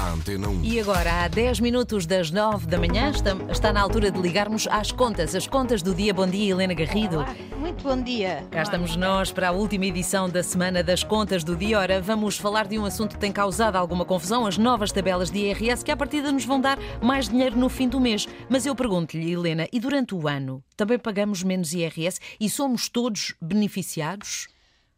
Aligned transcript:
à 0.00 0.12
Antena 0.12 0.48
1. 0.48 0.64
E 0.64 0.80
agora, 0.80 1.24
há 1.24 1.28
10 1.28 1.60
minutos 1.60 2.06
das 2.06 2.30
9 2.30 2.66
da 2.66 2.78
manhã, 2.78 3.10
está, 3.10 3.36
está 3.50 3.72
na 3.72 3.82
altura 3.82 4.10
de 4.10 4.18
ligarmos 4.18 4.66
às 4.68 4.90
contas. 4.90 5.34
As 5.34 5.46
contas 5.46 5.82
do 5.82 5.94
dia. 5.94 6.14
Bom 6.14 6.26
dia, 6.26 6.52
Helena 6.52 6.72
Garrido. 6.72 7.18
Olá, 7.18 7.36
muito 7.58 7.84
bom 7.84 8.02
dia. 8.02 8.46
Cá 8.50 8.62
estamos 8.62 8.96
nós 8.96 9.30
para 9.30 9.48
a 9.48 9.52
última 9.52 9.84
edição 9.84 10.28
da 10.28 10.42
semana 10.42 10.82
das 10.82 11.04
contas 11.04 11.44
do 11.44 11.54
dia. 11.54 11.78
Ora, 11.78 12.00
vamos 12.00 12.38
falar 12.38 12.66
de 12.66 12.78
um 12.78 12.84
assunto 12.86 13.14
que 13.14 13.20
tem 13.20 13.30
causado 13.30 13.76
alguma 13.76 14.06
confusão, 14.06 14.46
as 14.46 14.56
novas 14.56 14.90
tabelas 14.90 15.30
de 15.30 15.38
IRS, 15.38 15.84
que 15.84 15.90
à 15.90 15.96
partida 15.96 16.32
nos 16.32 16.46
vão 16.46 16.60
dar 16.60 16.78
mais 17.02 17.28
dinheiro 17.28 17.58
no 17.58 17.68
fim 17.68 17.88
do 17.88 18.00
mês. 18.00 18.26
Mas 18.48 18.64
eu 18.64 18.74
pergunto-lhe, 18.74 19.30
Helena, 19.30 19.68
e 19.70 19.78
durante 19.78 20.14
o 20.14 20.26
ano 20.26 20.64
também 20.76 20.98
pagamos 20.98 21.42
menos 21.42 21.74
IRS 21.74 22.18
e 22.40 22.48
somos 22.48 22.88
todos 22.88 23.34
beneficiados? 23.40 24.48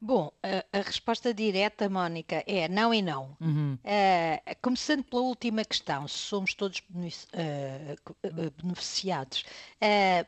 Bom, 0.05 0.33
a, 0.43 0.79
a, 0.81 0.83
resposta 0.83 1.33
direta, 1.33 1.89
Mónica, 1.89 2.43
é 2.45 2.69
não 2.69 2.93
e 2.93 3.01
não. 3.01 3.37
Uhum. 3.41 3.75
Uh, 3.85 4.57
começando 4.61 5.05
pela 5.05 5.23
última 5.23 5.65
questão, 5.65 6.09
se 6.09 6.19
somos 6.19 6.55
todos 6.55 6.81
uh, 6.81 8.51
beneficiados, 8.61 9.45
uh, 9.81 10.27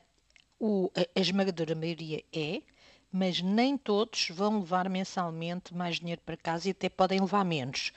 o, 0.61 0.93
a, 0.95 1.21
esmagadora 1.21 1.75
maioria 1.75 2.23
é, 2.33 2.63
mas 3.11 3.43
nem 3.43 3.77
todos 3.77 4.29
vão 4.31 4.61
levar 4.61 4.89
mensalmente 4.89 5.75
mais 5.75 5.97
dinheiro 5.97 6.23
para 6.25 6.37
casa 6.37 6.69
e 6.69 6.71
até 6.71 6.89
podem 6.89 7.19
levar 7.19 7.45
menos. 7.45 7.93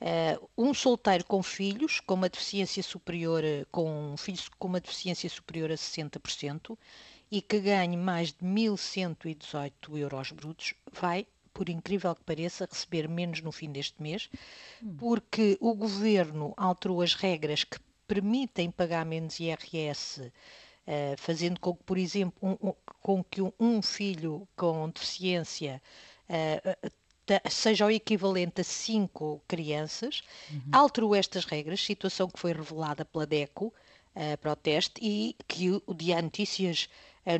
Uh, 0.00 0.48
um 0.56 0.72
solteiro 0.72 1.24
com 1.24 1.42
filhos 1.42 1.98
com 1.98 2.14
uma 2.14 2.28
deficiência 2.28 2.84
superior, 2.84 3.42
com 3.72 4.14
filhos 4.16 4.48
com 4.60 4.68
uma 4.68 4.78
deficiência 4.78 5.28
superior 5.28 5.72
a 5.72 5.74
60%, 5.74 6.78
e 7.30 7.42
que 7.42 7.58
ganhe 7.60 7.96
mais 7.96 8.32
de 8.32 8.44
1.118 8.44 9.98
euros 9.98 10.30
brutos 10.30 10.74
vai, 10.92 11.26
por 11.52 11.68
incrível 11.68 12.14
que 12.14 12.22
pareça, 12.22 12.68
receber 12.70 13.08
menos 13.08 13.40
no 13.40 13.50
fim 13.50 13.70
deste 13.70 14.00
mês, 14.00 14.30
porque 14.98 15.56
o 15.60 15.74
governo 15.74 16.54
alterou 16.56 17.02
as 17.02 17.14
regras 17.14 17.64
que 17.64 17.78
permitem 18.06 18.70
pagar 18.70 19.04
menos 19.04 19.40
IRS. 19.40 20.20
Uh, 20.20 20.32
eh, 20.88 21.16
fazendo 21.18 21.58
com 21.58 21.74
que, 21.74 21.82
por 21.82 21.98
exemplo, 21.98 22.32
um, 22.40 22.68
um, 22.68 22.72
com 23.02 23.24
que 23.24 23.42
um 23.58 23.82
filho 23.82 24.46
com 24.54 24.88
deficiência 24.88 25.82
uh, 26.30 26.90
seja 27.50 27.86
o 27.86 27.90
equivalente 27.90 28.60
a 28.60 28.64
cinco 28.64 29.42
crianças, 29.48 30.22
uhum. 30.48 30.60
alterou 30.70 31.14
estas 31.14 31.44
regras, 31.44 31.84
situação 31.84 32.28
que 32.28 32.38
foi 32.38 32.52
revelada 32.52 33.04
pela 33.04 33.26
DECO 33.26 33.66
uh, 33.66 34.38
para 34.40 34.52
o 34.52 34.56
teste 34.56 35.00
e 35.02 35.34
que 35.48 35.82
o 35.86 35.94
Dia 35.94 36.22
Notícias 36.22 36.88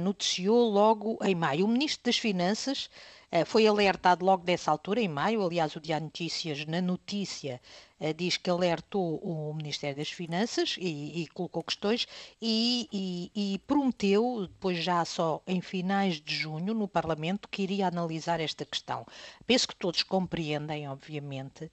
noticiou 0.01 0.69
logo 0.69 1.19
em 1.23 1.35
maio. 1.35 1.65
O 1.65 1.69
Ministro 1.69 2.05
das 2.05 2.19
Finanças 2.19 2.91
eh, 3.31 3.45
foi 3.45 3.67
alertado 3.67 4.25
logo 4.25 4.45
dessa 4.45 4.71
altura, 4.71 5.01
em 5.01 5.09
maio, 5.09 5.45
aliás, 5.45 5.75
o 5.75 5.81
Diário 5.81 6.05
Notícias, 6.07 6.65
na 6.65 6.81
notícia, 6.81 7.61
eh, 7.99 8.13
diz 8.13 8.37
que 8.37 8.49
alertou 8.49 9.17
o 9.19 9.53
Ministério 9.53 9.97
das 9.97 10.11
Finanças 10.11 10.77
e, 10.79 11.23
e 11.23 11.27
colocou 11.29 11.63
questões 11.65 12.07
e, 12.41 12.89
e, 12.93 13.55
e, 13.55 13.59
prometeu, 13.61 14.47
depois 14.47 14.79
já 14.79 15.05
só 15.05 15.43
em 15.47 15.61
finais 15.61 16.21
de 16.21 16.35
junho, 16.35 16.73
no 16.73 16.87
Parlamento, 16.87 17.49
que 17.49 17.63
iria 17.63 17.89
analisar 17.89 18.41
esta 18.41 18.65
questão. 18.65 19.05
Penso 19.45 19.69
que 19.69 19.77
todos 19.77 20.03
compreendem, 20.05 20.89
obviamente, 20.89 21.71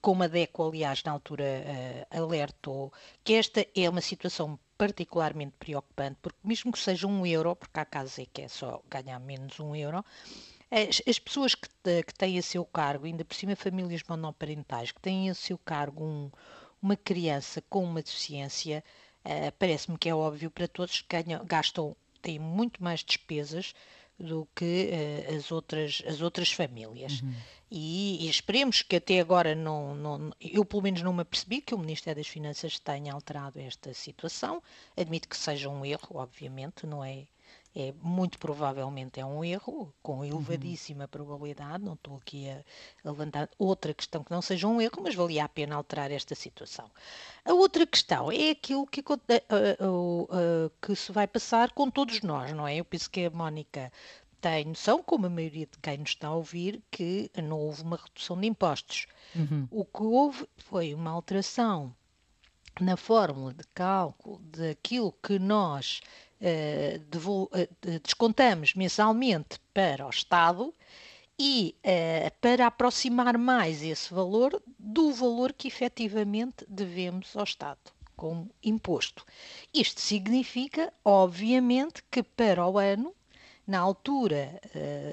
como 0.00 0.22
a 0.22 0.26
DECO, 0.26 0.68
aliás, 0.68 1.02
na 1.04 1.12
altura 1.12 1.44
alertou, 2.10 2.90
que 3.22 3.34
esta 3.34 3.66
é 3.76 3.90
uma 3.90 4.00
situação 4.00 4.58
particularmente 4.76 5.54
preocupante, 5.58 6.18
porque 6.20 6.38
mesmo 6.42 6.72
que 6.72 6.78
seja 6.78 7.06
um 7.06 7.24
euro, 7.26 7.54
porque 7.56 7.78
há 7.78 7.84
casos 7.84 8.18
em 8.18 8.26
que 8.32 8.42
é 8.42 8.48
só 8.48 8.82
ganhar 8.90 9.18
menos 9.20 9.58
um 9.60 9.74
euro, 9.74 10.04
as, 10.70 11.00
as 11.06 11.18
pessoas 11.18 11.54
que, 11.54 11.68
que, 12.02 12.14
têm 12.14 12.38
a 12.38 12.42
seu 12.42 12.64
cargo, 12.64 13.06
ainda 13.06 13.24
por 13.24 13.34
cima 13.34 13.54
famílias 13.54 14.02
monoparentais, 14.08 14.90
que 14.90 15.00
têm 15.00 15.30
a 15.30 15.34
seu 15.34 15.56
cargo 15.58 16.04
um, 16.04 16.30
uma 16.82 16.96
criança 16.96 17.62
com 17.68 17.84
uma 17.84 18.02
deficiência, 18.02 18.82
uh, 19.24 19.52
parece-me 19.58 19.96
que 19.96 20.08
é 20.08 20.14
óbvio 20.14 20.50
para 20.50 20.66
todos 20.66 21.00
que 21.00 21.16
ganham, 21.16 21.44
gastam, 21.44 21.96
têm 22.20 22.38
muito 22.38 22.82
mais 22.82 23.04
despesas 23.04 23.74
do 24.18 24.48
que 24.54 24.90
uh, 24.90 25.36
as, 25.36 25.50
outras, 25.50 26.02
as 26.06 26.20
outras 26.20 26.52
famílias. 26.52 27.20
Uhum. 27.20 27.34
E, 27.70 28.26
e, 28.26 28.30
esperemos 28.30 28.82
que 28.82 28.96
até 28.96 29.18
agora 29.18 29.54
não, 29.54 29.94
não, 29.94 30.32
eu 30.40 30.64
pelo 30.64 30.82
menos 30.82 31.02
não 31.02 31.12
me 31.12 31.22
apercebi 31.22 31.60
que 31.60 31.74
o 31.74 31.78
Ministério 31.78 32.22
das 32.22 32.30
Finanças 32.30 32.78
tenha 32.78 33.12
alterado 33.12 33.58
esta 33.58 33.92
situação. 33.92 34.62
Admito 34.96 35.28
que 35.28 35.36
seja 35.36 35.68
um 35.68 35.84
erro, 35.84 36.16
obviamente, 36.16 36.86
não 36.86 37.02
é 37.02 37.26
é 37.74 37.92
muito 38.00 38.38
provavelmente 38.38 39.18
é 39.18 39.26
um 39.26 39.44
erro, 39.44 39.92
com 40.00 40.24
elevadíssima 40.24 41.04
uhum. 41.04 41.08
probabilidade, 41.08 41.84
não 41.84 41.94
estou 41.94 42.16
aqui 42.16 42.48
a, 42.48 42.62
a, 43.04 43.10
levantar 43.10 43.50
outra 43.58 43.92
questão 43.92 44.22
que 44.22 44.30
não 44.30 44.40
seja 44.40 44.68
um 44.68 44.80
erro, 44.80 45.02
mas 45.02 45.14
valia 45.14 45.44
a 45.44 45.48
pena 45.48 45.74
alterar 45.74 46.12
esta 46.12 46.34
situação. 46.36 46.88
A 47.44 47.52
outra 47.52 47.84
questão 47.84 48.30
é 48.30 48.50
aquilo 48.50 48.86
que, 48.86 49.00
uh, 49.00 49.04
uh, 49.04 50.22
uh, 50.22 50.70
que 50.80 50.94
se 50.94 51.10
vai 51.10 51.26
passar 51.26 51.72
com 51.72 51.90
todos 51.90 52.22
nós, 52.22 52.52
não 52.52 52.66
é? 52.66 52.76
Eu 52.76 52.84
penso 52.84 53.10
que 53.10 53.24
a 53.24 53.30
Mónica 53.30 53.90
tem 54.40 54.66
noção, 54.66 55.02
como 55.02 55.26
a 55.26 55.30
maioria 55.30 55.66
de 55.66 55.78
quem 55.78 55.98
nos 55.98 56.10
está 56.10 56.28
a 56.28 56.34
ouvir, 56.34 56.80
que 56.90 57.30
não 57.42 57.58
houve 57.58 57.82
uma 57.82 57.96
redução 57.96 58.38
de 58.38 58.46
impostos. 58.46 59.06
Uhum. 59.34 59.66
O 59.70 59.84
que 59.84 60.02
houve 60.02 60.46
foi 60.58 60.94
uma 60.94 61.10
alteração 61.10 61.94
na 62.80 62.96
fórmula 62.96 63.54
de 63.54 63.64
cálculo 63.74 64.38
daquilo 64.40 65.12
que 65.22 65.38
nós 65.38 66.00
descontamos 68.02 68.74
mensalmente 68.74 69.58
para 69.72 70.06
o 70.06 70.10
Estado 70.10 70.74
e 71.38 71.74
uh, 71.84 72.30
para 72.40 72.66
aproximar 72.66 73.36
mais 73.36 73.82
esse 73.82 74.12
valor 74.12 74.62
do 74.78 75.12
valor 75.12 75.52
que 75.52 75.68
efetivamente 75.68 76.64
devemos 76.68 77.36
ao 77.36 77.44
Estado 77.44 77.92
como 78.16 78.48
imposto. 78.62 79.26
Isto 79.72 80.00
significa, 80.00 80.92
obviamente, 81.04 82.02
que 82.08 82.22
para 82.22 82.64
o 82.64 82.78
ano, 82.78 83.12
na 83.66 83.80
altura 83.80 84.60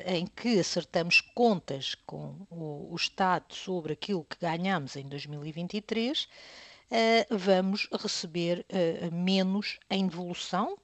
em 0.05 0.27
que 0.27 0.59
acertamos 0.59 1.19
contas 1.19 1.95
com 2.05 2.45
o, 2.51 2.95
Estado 2.95 3.55
sobre 3.55 3.93
aquilo 3.93 4.23
que 4.23 4.37
ganhamos 4.39 4.95
em 4.95 5.07
2023, 5.07 6.23
uh, 6.25 6.27
vamos 7.31 7.89
receber 7.91 8.63
menos 9.11 9.79
em 9.89 10.05
devolução 10.05 10.77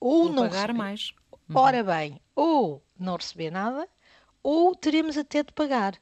ou 0.00 0.24
Vou 0.24 0.32
não 0.32 0.48
pagar 0.48 0.68
receber. 0.68 0.72
mais. 0.72 1.12
Uhum. 1.48 1.56
Ora 1.56 1.82
bem, 1.82 2.20
ou 2.34 2.82
não 2.98 3.16
receber 3.16 3.50
nada, 3.50 3.88
ou 4.42 4.74
teremos 4.74 5.16
até 5.16 5.42
de 5.42 5.52
pagar. 5.52 5.94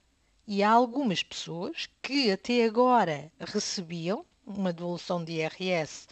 E 0.47 0.63
há 0.63 0.71
algumas 0.71 1.23
pessoas 1.23 1.89
que 2.03 2.31
até 2.31 2.65
agora 2.65 3.33
recebiam 3.41 4.25
uma 4.47 4.73
devolução 4.73 5.25
de 5.25 5.33
IRS 5.33 6.07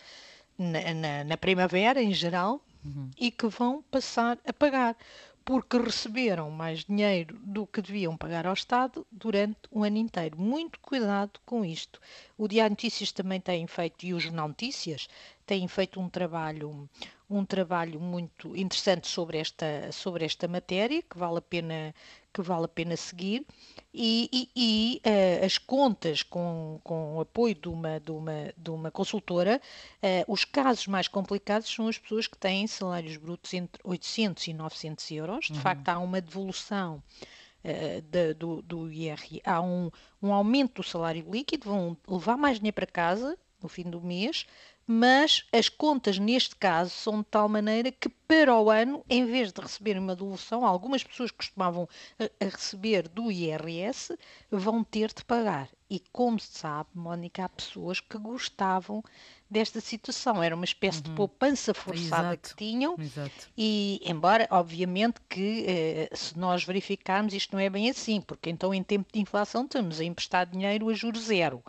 na, 0.59 0.95
na, 0.95 1.25
na 1.25 1.37
primavera, 1.37 2.03
em 2.03 2.12
geral, 2.12 2.61
uhum. 2.84 3.11
e 3.19 3.31
que 3.31 3.47
vão 3.47 3.83
passar 3.91 4.39
a 4.45 4.53
pagar 4.53 4.97
porque 5.45 5.77
receberam 5.77 6.51
mais 6.51 6.84
dinheiro 6.84 7.39
do 7.45 7.66
que 7.66 7.83
deviam 7.83 8.16
pagar 8.16 8.47
ao 8.47 8.55
Estado 8.55 9.06
durante 9.12 9.61
um 9.71 9.84
ano 9.84 9.99
inteiro. 9.99 10.41
Muito 10.41 10.81
cuidado 10.81 11.39
com 11.45 11.65
isto. 11.65 12.01
O 12.37 12.49
Diário 12.49 12.71
Notícias 12.71 13.12
também 13.12 13.41
tem 13.41 13.67
feito, 13.67 14.05
e 14.05 14.12
o 14.12 14.19
Jornal 14.19 14.49
Notícias, 14.49 15.09
têm 15.47 15.69
feito 15.69 16.00
um 16.00 16.09
trabalho, 16.09 16.89
um 17.31 17.45
trabalho 17.45 18.00
muito 18.00 18.56
interessante 18.56 19.06
sobre 19.06 19.39
esta, 19.39 19.93
sobre 19.93 20.25
esta 20.25 20.49
matéria, 20.49 21.00
que 21.03 21.17
vale 21.17 21.39
a 21.39 21.43
pena, 21.43 21.95
que 22.33 22.43
vale 22.43 22.65
a 22.65 22.69
pena 22.69 22.97
seguir, 22.97 23.47
e, 23.93 24.28
e, 24.33 24.50
e 24.56 25.03
uh, 25.06 25.45
as 25.45 25.59
contas 25.59 26.25
com, 26.25 26.81
com 26.83 27.17
o 27.17 27.21
apoio 27.21 27.55
de 27.55 27.69
uma, 27.69 28.00
de 28.00 28.11
uma, 28.11 28.53
de 28.56 28.71
uma 28.71 28.91
consultora, 28.91 29.61
uh, 30.03 30.33
os 30.33 30.45
casos 30.45 30.89
mais 30.89 31.06
complicados 31.06 31.72
são 31.72 31.87
as 31.87 31.99
pessoas 31.99 32.27
que 32.27 32.37
têm 32.37 32.66
salários 32.66 33.16
brutos 33.16 33.55
entre 33.55 33.81
800 33.84 34.49
e 34.49 34.53
900 34.53 35.11
euros, 35.12 35.47
de 35.47 35.53
uhum. 35.53 35.61
facto 35.61 35.89
há 35.89 35.99
uma 36.01 36.21
devolução 36.21 37.01
De, 38.11 38.35
do, 38.35 38.61
do 38.61 38.93
IR, 38.93 39.41
há 39.43 39.63
um, 39.63 39.91
um 40.23 40.35
aumento 40.35 40.83
do 40.83 40.87
salário 40.87 41.25
líquido, 41.31 41.71
vão 41.71 41.97
levar 42.07 42.37
mais 42.37 42.59
dinheiro 42.59 42.75
para 42.75 42.87
casa 42.87 43.39
no 43.63 43.69
fim 43.71 43.84
do 43.84 44.03
mês, 44.03 44.45
mas 44.87 45.47
as 45.51 45.69
contas 45.69 46.19
neste 46.19 46.55
caso 46.57 46.91
são 46.91 47.21
de 47.21 47.25
tal 47.25 47.49
maneira 47.49 47.91
que 47.91 48.09
para 48.09 48.55
o 48.55 48.71
ano, 48.71 49.03
em 49.09 49.25
vez 49.25 49.51
de 49.53 49.61
receberem 49.61 50.03
uma 50.03 50.15
devolução, 50.15 50.66
algumas 50.66 51.03
pessoas 51.03 51.31
que 51.31 51.39
costumavam 51.39 51.89
a, 52.19 52.25
a 52.45 52.49
receber 52.49 53.09
do 53.09 53.33
IRS 53.33 54.17
vão 54.51 54.84
ter 54.84 55.09
de 55.09 55.25
pagar. 55.25 55.69
E 55.95 56.03
como 56.13 56.41
se 56.41 56.59
sabe, 56.59 56.89
Mónica, 56.93 57.45
há 57.45 57.49
pessoas 57.49 58.01
que 58.01 58.19
gostavam 58.19 59.01
desta 59.49 59.81
situação. 59.81 60.43
Era 60.43 60.57
uma 60.57 60.65
espécie 60.65 60.99
uhum. 60.99 61.05
de 61.05 61.11
poupança 61.13 61.73
forçada 61.73 62.31
Exato. 62.31 62.49
que 62.49 62.57
tinham. 62.57 62.97
Exato. 62.99 63.49
E, 63.57 64.01
embora, 64.05 64.49
obviamente, 64.51 65.21
que 65.29 65.65
eh, 65.69 66.09
se 66.13 66.37
nós 66.37 66.65
verificarmos, 66.65 67.33
isto 67.33 67.53
não 67.53 67.61
é 67.61 67.71
bem 67.71 67.89
assim, 67.89 68.21
porque 68.21 68.51
então, 68.51 68.75
em 68.75 68.83
tempo 68.83 69.09
de 69.13 69.21
inflação, 69.21 69.63
estamos 69.63 70.01
a 70.01 70.05
emprestar 70.05 70.47
dinheiro 70.47 70.89
a 70.89 70.95
juros 70.95 71.27
zero. 71.27 71.63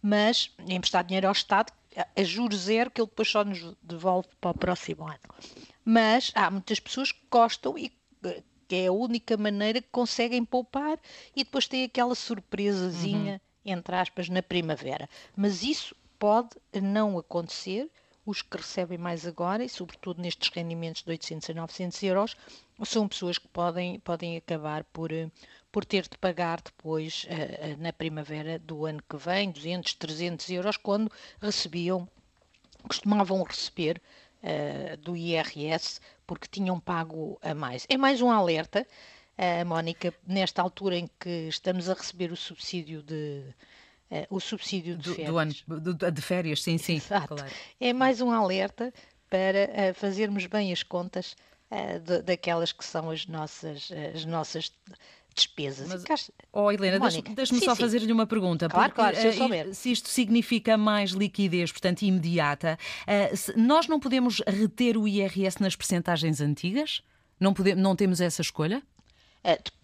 Mas 0.00 0.50
emprestar 0.66 1.04
dinheiro 1.04 1.26
ao 1.26 1.34
Estado 1.34 1.70
a 2.16 2.24
juros 2.24 2.60
zero 2.60 2.90
que 2.90 2.98
ele 2.98 3.08
depois 3.08 3.28
só 3.28 3.44
nos 3.44 3.76
devolve 3.82 4.28
para 4.40 4.52
o 4.52 4.54
próximo 4.54 5.06
ano. 5.06 5.20
Mas 5.84 6.32
há 6.34 6.50
muitas 6.50 6.80
pessoas 6.80 7.12
que 7.12 7.20
gostam 7.30 7.76
e 7.76 7.92
que 8.68 8.74
é 8.74 8.86
a 8.86 8.92
única 8.92 9.36
maneira 9.36 9.82
que 9.82 9.88
conseguem 9.92 10.44
poupar 10.44 10.98
e 11.34 11.44
depois 11.44 11.68
tem 11.68 11.84
aquela 11.84 12.14
surpresazinha 12.14 13.34
uhum. 13.34 13.45
Entre 13.66 13.96
aspas, 13.96 14.28
na 14.28 14.42
primavera. 14.42 15.08
Mas 15.36 15.62
isso 15.62 15.94
pode 16.18 16.50
não 16.80 17.18
acontecer. 17.18 17.90
Os 18.24 18.42
que 18.42 18.56
recebem 18.56 18.98
mais 18.98 19.24
agora, 19.24 19.62
e 19.62 19.68
sobretudo 19.68 20.20
nestes 20.20 20.48
rendimentos 20.48 21.04
de 21.04 21.10
800 21.10 21.50
a 21.50 21.54
900 21.54 22.02
euros, 22.02 22.36
são 22.84 23.06
pessoas 23.06 23.38
que 23.38 23.46
podem, 23.46 24.00
podem 24.00 24.36
acabar 24.36 24.82
por, 24.82 25.10
por 25.70 25.84
ter 25.84 26.02
de 26.08 26.18
pagar 26.18 26.60
depois, 26.60 27.24
uh, 27.24 27.80
na 27.80 27.92
primavera 27.92 28.58
do 28.58 28.84
ano 28.84 29.00
que 29.08 29.16
vem, 29.16 29.52
200, 29.52 29.94
300 29.94 30.50
euros, 30.50 30.76
quando 30.76 31.08
recebiam, 31.40 32.08
costumavam 32.88 33.44
receber 33.44 34.02
do 35.00 35.16
IRS, 35.16 36.00
porque 36.26 36.46
tinham 36.48 36.78
pago 36.78 37.38
a 37.42 37.54
mais. 37.54 37.86
É 37.88 37.96
mais 37.96 38.20
um 38.20 38.30
alerta, 38.30 38.86
uh, 39.38 39.66
Mónica, 39.66 40.12
nesta 40.26 40.62
altura 40.62 40.96
em 40.96 41.10
que 41.18 41.48
estamos 41.48 41.88
a 41.88 41.94
receber 41.94 42.32
o 42.32 42.36
subsídio 42.36 43.02
de 43.02 43.42
Uh, 44.08 44.24
o 44.30 44.38
subsídio 44.38 44.96
de 44.96 45.02
do, 45.02 45.14
férias. 45.14 45.32
Do 45.32 45.38
ano, 45.38 45.54
do, 45.80 46.10
de 46.12 46.22
férias, 46.22 46.62
sim, 46.62 46.78
sim. 46.78 46.96
Exato. 46.96 47.34
Claro. 47.34 47.52
É 47.80 47.92
mais 47.92 48.20
um 48.20 48.30
alerta 48.30 48.92
para 49.28 49.68
uh, 49.90 49.94
fazermos 49.94 50.46
bem 50.46 50.72
as 50.72 50.84
contas 50.84 51.34
uh, 51.70 51.98
de, 51.98 52.22
daquelas 52.22 52.70
que 52.70 52.84
são 52.84 53.10
as 53.10 53.26
nossas, 53.26 53.90
as 54.14 54.24
nossas 54.24 54.72
despesas. 55.34 55.88
Mas, 55.88 56.30
oh, 56.52 56.70
Helena, 56.70 57.00
deixa-me 57.00 57.34
deixa 57.34 57.58
só 57.58 57.74
fazer-lhe 57.74 58.12
uma 58.12 58.28
pergunta. 58.28 58.68
Claro, 58.68 58.90
porque, 58.90 59.00
claro, 59.00 59.16
se 59.16 59.26
eu 59.26 59.32
souber. 59.32 59.74
Se 59.74 59.90
isto 59.90 60.08
significa 60.08 60.78
mais 60.78 61.10
liquidez, 61.10 61.72
portanto, 61.72 62.02
imediata, 62.02 62.78
nós 63.56 63.88
não 63.88 63.98
podemos 63.98 64.40
reter 64.46 64.96
o 64.96 65.06
IRS 65.06 65.60
nas 65.60 65.74
percentagens 65.74 66.40
antigas? 66.40 67.02
Não, 67.40 67.52
podemos, 67.52 67.82
não 67.82 67.94
temos 67.96 68.20
essa 68.20 68.40
escolha? 68.40 68.82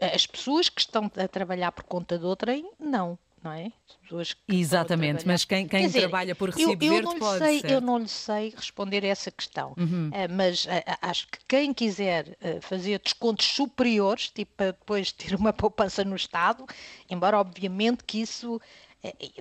As 0.00 0.26
pessoas 0.26 0.68
que 0.68 0.80
estão 0.80 1.10
a 1.16 1.28
trabalhar 1.28 1.72
por 1.72 1.84
conta 1.84 2.18
de 2.18 2.24
outrem, 2.24 2.70
não 2.78 3.18
não 3.42 3.52
é? 3.52 3.72
pessoas 4.02 4.32
que 4.32 4.56
Exatamente, 4.56 5.26
mas 5.26 5.44
quem, 5.44 5.66
quem 5.66 5.86
dizer, 5.86 6.00
trabalha 6.02 6.34
por 6.34 6.50
recibo 6.50 6.72
eu, 6.84 6.92
eu 6.92 7.02
verde 7.02 7.18
pode 7.18 7.38
sei. 7.38 7.62
Eu 7.64 7.80
não 7.80 7.98
lhe 7.98 8.08
sei 8.08 8.52
responder 8.56 9.04
a 9.04 9.08
essa 9.08 9.30
questão, 9.30 9.74
uhum. 9.76 10.08
uh, 10.08 10.32
mas 10.32 10.64
uh, 10.64 10.68
acho 11.02 11.26
que 11.26 11.38
quem 11.48 11.72
quiser 11.74 12.28
uh, 12.40 12.60
fazer 12.60 13.00
descontos 13.00 13.46
superiores, 13.46 14.30
tipo 14.30 14.52
para 14.56 14.66
depois 14.66 15.10
ter 15.12 15.34
uma 15.34 15.52
poupança 15.52 16.04
no 16.04 16.14
Estado, 16.14 16.64
embora 17.10 17.38
obviamente 17.38 18.04
que 18.04 18.20
isso 18.20 18.60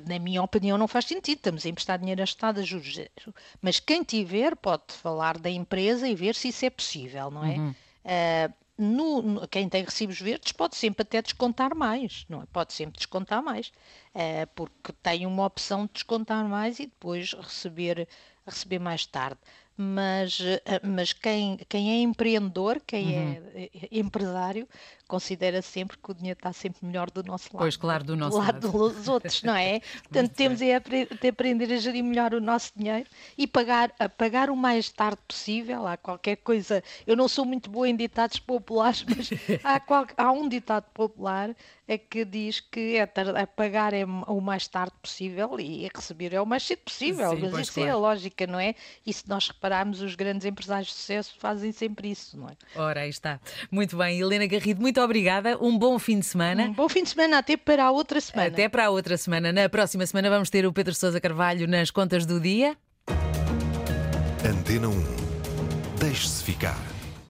na 0.07 0.17
minha 0.17 0.41
opinião, 0.41 0.75
não 0.75 0.87
faz 0.87 1.05
sentido. 1.05 1.37
Estamos 1.37 1.63
a 1.67 1.69
emprestar 1.69 1.99
dinheiro 1.99 2.19
a 2.19 2.23
Estado 2.23 2.59
a 2.59 2.63
juros 2.63 2.95
zero. 2.95 3.11
Mas 3.61 3.79
quem 3.79 4.01
tiver 4.01 4.55
pode 4.55 4.85
falar 4.89 5.37
da 5.37 5.51
empresa 5.51 6.07
e 6.07 6.15
ver 6.15 6.33
se 6.33 6.47
isso 6.47 6.65
é 6.65 6.69
possível, 6.71 7.29
não 7.29 7.45
é? 7.45 7.57
Uhum. 7.57 7.69
Uh, 7.69 8.53
no, 8.81 9.21
no, 9.21 9.47
quem 9.47 9.69
tem 9.69 9.83
recibos 9.83 10.19
verdes 10.19 10.51
pode 10.51 10.75
sempre 10.75 11.03
até 11.03 11.21
descontar 11.21 11.75
mais, 11.75 12.25
não 12.27 12.41
é? 12.41 12.45
Pode 12.51 12.73
sempre 12.73 12.97
descontar 12.97 13.41
mais, 13.41 13.71
é, 14.13 14.45
porque 14.47 14.91
tem 15.01 15.25
uma 15.25 15.45
opção 15.45 15.85
de 15.85 15.93
descontar 15.93 16.47
mais 16.47 16.79
e 16.79 16.87
depois 16.87 17.33
receber, 17.33 18.07
receber 18.45 18.79
mais 18.79 19.05
tarde 19.05 19.39
mas, 19.81 20.39
eh, 20.39 20.81
mas 20.83 21.11
quem, 21.11 21.57
quem 21.67 21.91
é 21.91 22.01
empreendedor, 22.01 22.79
quem 22.85 23.17
uhum. 23.17 23.41
é 23.55 23.69
empresário, 23.91 24.67
considera 25.11 25.61
sempre 25.61 25.97
que 25.97 26.09
o 26.09 26.13
dinheiro 26.13 26.37
está 26.37 26.53
sempre 26.53 26.85
melhor 26.85 27.11
do 27.11 27.21
nosso 27.21 27.49
lado. 27.51 27.63
Pois, 27.63 27.75
claro, 27.75 28.05
do 28.05 28.15
nosso 28.15 28.37
do 28.37 28.45
lado. 28.45 28.65
lado 28.65 28.93
dos 28.93 29.09
outros, 29.09 29.43
não 29.43 29.53
é? 29.53 29.81
Portanto, 30.07 30.31
temos 30.31 30.61
é 30.61 30.79
de 30.79 31.27
aprender 31.27 31.73
a 31.73 31.75
gerir 31.75 32.01
melhor 32.01 32.33
o 32.33 32.39
nosso 32.39 32.71
dinheiro 32.73 33.09
e 33.37 33.45
pagar, 33.45 33.91
a 33.99 34.07
pagar 34.07 34.49
o 34.49 34.55
mais 34.55 34.89
tarde 34.89 35.19
possível. 35.27 35.85
Há 35.85 35.97
qualquer 35.97 36.37
coisa. 36.37 36.81
Eu 37.05 37.17
não 37.17 37.27
sou 37.27 37.43
muito 37.43 37.69
boa 37.69 37.89
em 37.89 37.95
ditados 37.95 38.39
populares, 38.39 39.03
mas 39.13 39.29
há, 39.65 39.81
qual, 39.81 40.07
há 40.15 40.31
um 40.31 40.47
ditado 40.47 40.85
popular 40.93 41.53
é 41.91 41.97
que 41.97 42.23
diz 42.23 42.61
que 42.61 42.95
é, 42.95 43.01
é 43.01 43.45
pagar 43.45 43.93
é 43.93 44.05
o 44.05 44.39
mais 44.39 44.65
tarde 44.65 44.93
possível 45.01 45.59
e 45.59 45.89
receber 45.93 46.33
é 46.33 46.39
o 46.39 46.45
mais 46.45 46.63
cedo 46.63 46.79
possível. 46.85 47.31
Sim, 47.31 47.41
mas 47.41 47.59
isso 47.59 47.73
claro. 47.73 47.89
é 47.89 47.91
a 47.91 47.97
lógica, 47.97 48.47
não 48.47 48.57
é? 48.57 48.75
E 49.05 49.11
se 49.11 49.27
nós 49.27 49.49
repararmos, 49.49 50.01
os 50.01 50.15
grandes 50.15 50.45
empresários 50.45 50.87
de 50.87 50.93
sucesso 50.93 51.35
fazem 51.37 51.73
sempre 51.73 52.09
isso, 52.09 52.37
não 52.37 52.47
é? 52.47 52.55
Ora, 52.75 53.01
aí 53.01 53.09
está. 53.09 53.41
Muito 53.69 53.97
bem. 53.97 54.17
Helena 54.17 54.47
Garrido, 54.47 54.81
muito 55.01 55.05
obrigada. 55.05 55.57
Um 55.59 55.77
bom 55.77 55.97
fim 55.97 56.19
de 56.19 56.25
semana. 56.25 56.63
Um 56.63 56.73
bom 56.73 56.87
fim 56.87 57.03
de 57.03 57.09
semana, 57.09 57.39
até 57.39 57.57
para 57.57 57.85
a 57.85 57.91
outra 57.91 58.21
semana. 58.21 58.47
Até 58.47 58.69
para 58.69 58.85
a 58.85 58.89
outra 58.89 59.17
semana. 59.17 59.51
Na 59.51 59.67
próxima 59.67 60.05
semana 60.05 60.29
vamos 60.29 60.49
ter 60.49 60.65
o 60.65 60.73
Pedro 60.73 60.93
Sousa 60.93 61.19
Carvalho 61.19 61.67
nas 61.67 61.89
contas 61.89 62.25
do 62.25 62.39
dia. 62.39 62.77
Antena 64.47 64.89
1. 64.89 64.93
Deixe-se 65.99 66.43
ficar. 66.43 66.90